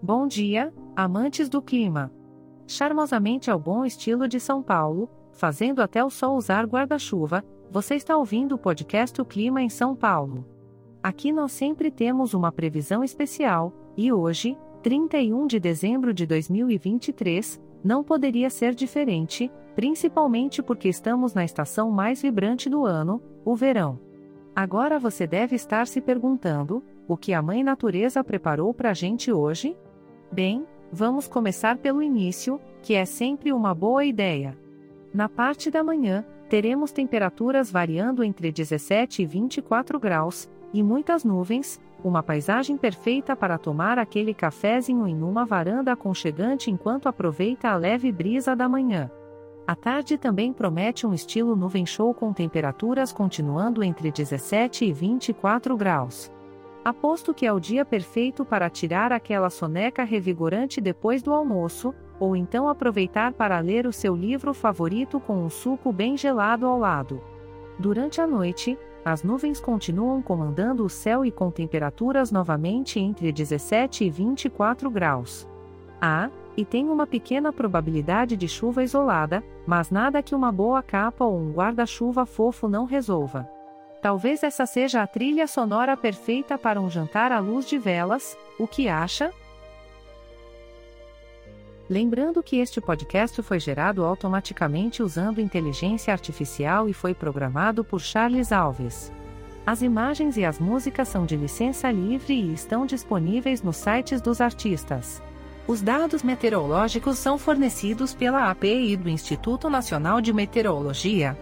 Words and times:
Bom 0.00 0.28
dia, 0.28 0.72
amantes 0.94 1.48
do 1.48 1.60
clima. 1.60 2.12
Charmosamente 2.68 3.50
ao 3.50 3.58
bom 3.58 3.84
estilo 3.84 4.28
de 4.28 4.38
São 4.38 4.62
Paulo, 4.62 5.10
fazendo 5.32 5.82
até 5.82 6.04
o 6.04 6.08
sol 6.08 6.36
usar 6.36 6.64
guarda-chuva, 6.66 7.44
você 7.68 7.96
está 7.96 8.16
ouvindo 8.16 8.54
o 8.54 8.58
podcast 8.58 9.20
O 9.20 9.24
Clima 9.24 9.60
em 9.60 9.68
São 9.68 9.96
Paulo. 9.96 10.46
Aqui 11.02 11.32
nós 11.32 11.50
sempre 11.50 11.90
temos 11.90 12.32
uma 12.32 12.52
previsão 12.52 13.02
especial, 13.02 13.72
e 13.96 14.12
hoje, 14.12 14.56
31 14.84 15.48
de 15.48 15.58
dezembro 15.58 16.14
de 16.14 16.26
2023, 16.26 17.60
não 17.82 18.04
poderia 18.04 18.50
ser 18.50 18.76
diferente, 18.76 19.50
principalmente 19.74 20.62
porque 20.62 20.88
estamos 20.88 21.34
na 21.34 21.44
estação 21.44 21.90
mais 21.90 22.22
vibrante 22.22 22.70
do 22.70 22.86
ano, 22.86 23.20
o 23.44 23.56
verão. 23.56 23.98
Agora 24.54 24.96
você 24.96 25.26
deve 25.26 25.56
estar 25.56 25.88
se 25.88 26.00
perguntando: 26.00 26.84
o 27.08 27.16
que 27.16 27.32
a 27.32 27.42
Mãe 27.42 27.64
Natureza 27.64 28.22
preparou 28.22 28.72
para 28.72 28.90
a 28.90 28.94
gente 28.94 29.32
hoje? 29.32 29.76
Bem, 30.30 30.66
vamos 30.92 31.26
começar 31.26 31.78
pelo 31.78 32.02
início, 32.02 32.60
que 32.82 32.94
é 32.94 33.04
sempre 33.04 33.52
uma 33.52 33.74
boa 33.74 34.04
ideia. 34.04 34.56
Na 35.12 35.28
parte 35.28 35.70
da 35.70 35.82
manhã, 35.82 36.24
teremos 36.50 36.92
temperaturas 36.92 37.70
variando 37.70 38.22
entre 38.22 38.52
17 38.52 39.22
e 39.22 39.26
24 39.26 39.98
graus, 39.98 40.48
e 40.72 40.82
muitas 40.82 41.24
nuvens, 41.24 41.80
uma 42.04 42.22
paisagem 42.22 42.76
perfeita 42.76 43.34
para 43.34 43.58
tomar 43.58 43.98
aquele 43.98 44.34
cafezinho 44.34 45.08
em 45.08 45.22
uma 45.22 45.46
varanda 45.46 45.92
aconchegante 45.92 46.70
enquanto 46.70 47.08
aproveita 47.08 47.70
a 47.70 47.76
leve 47.76 48.12
brisa 48.12 48.54
da 48.54 48.68
manhã. 48.68 49.10
A 49.66 49.74
tarde 49.74 50.16
também 50.16 50.52
promete 50.52 51.06
um 51.06 51.12
estilo 51.12 51.56
nuvem 51.56 51.84
show 51.84 52.14
com 52.14 52.32
temperaturas 52.32 53.12
continuando 53.12 53.82
entre 53.82 54.10
17 54.10 54.84
e 54.84 54.92
24 54.92 55.76
graus. 55.76 56.30
Aposto 56.84 57.34
que 57.34 57.44
é 57.44 57.52
o 57.52 57.60
dia 57.60 57.84
perfeito 57.84 58.44
para 58.44 58.70
tirar 58.70 59.12
aquela 59.12 59.50
soneca 59.50 60.04
revigorante 60.04 60.80
depois 60.80 61.22
do 61.22 61.32
almoço, 61.32 61.94
ou 62.18 62.34
então 62.34 62.68
aproveitar 62.68 63.32
para 63.32 63.58
ler 63.60 63.86
o 63.86 63.92
seu 63.92 64.14
livro 64.14 64.54
favorito 64.54 65.20
com 65.20 65.44
um 65.44 65.50
suco 65.50 65.92
bem 65.92 66.16
gelado 66.16 66.66
ao 66.66 66.78
lado. 66.78 67.22
Durante 67.78 68.20
a 68.20 68.26
noite, 68.26 68.78
as 69.04 69.22
nuvens 69.22 69.60
continuam 69.60 70.20
comandando 70.20 70.84
o 70.84 70.88
céu 70.88 71.24
e 71.24 71.30
com 71.30 71.50
temperaturas 71.50 72.32
novamente 72.32 72.98
entre 72.98 73.30
17 73.32 74.04
e 74.04 74.10
24 74.10 74.90
graus. 74.90 75.48
Ah, 76.00 76.30
e 76.56 76.64
tem 76.64 76.88
uma 76.88 77.06
pequena 77.06 77.52
probabilidade 77.52 78.36
de 78.36 78.48
chuva 78.48 78.82
isolada, 78.82 79.44
mas 79.66 79.90
nada 79.90 80.22
que 80.22 80.34
uma 80.34 80.50
boa 80.50 80.82
capa 80.82 81.24
ou 81.24 81.38
um 81.38 81.52
guarda-chuva 81.52 82.26
fofo 82.26 82.68
não 82.68 82.84
resolva. 82.84 83.48
Talvez 84.00 84.42
essa 84.42 84.64
seja 84.64 85.02
a 85.02 85.06
trilha 85.06 85.46
sonora 85.46 85.96
perfeita 85.96 86.56
para 86.56 86.80
um 86.80 86.88
jantar 86.88 87.32
à 87.32 87.40
luz 87.40 87.66
de 87.66 87.78
velas, 87.78 88.38
o 88.58 88.66
que 88.66 88.88
acha? 88.88 89.32
Lembrando 91.90 92.42
que 92.42 92.58
este 92.58 92.80
podcast 92.80 93.42
foi 93.42 93.58
gerado 93.58 94.04
automaticamente 94.04 95.02
usando 95.02 95.40
inteligência 95.40 96.12
artificial 96.12 96.88
e 96.88 96.92
foi 96.92 97.14
programado 97.14 97.82
por 97.82 98.00
Charles 98.00 98.52
Alves. 98.52 99.10
As 99.66 99.82
imagens 99.82 100.36
e 100.36 100.44
as 100.44 100.58
músicas 100.58 101.08
são 101.08 101.26
de 101.26 101.36
licença 101.36 101.90
livre 101.90 102.34
e 102.34 102.52
estão 102.52 102.86
disponíveis 102.86 103.62
nos 103.62 103.76
sites 103.76 104.20
dos 104.20 104.40
artistas. 104.40 105.22
Os 105.66 105.82
dados 105.82 106.22
meteorológicos 106.22 107.18
são 107.18 107.36
fornecidos 107.36 108.14
pela 108.14 108.50
API 108.50 108.96
do 108.96 109.08
Instituto 109.08 109.68
Nacional 109.68 110.20
de 110.20 110.32
Meteorologia. 110.32 111.36